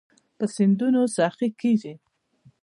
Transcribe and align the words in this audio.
پر 0.37 0.47
سیندونو 0.55 1.01
سخي 1.15 1.47
کیږې 1.61 1.93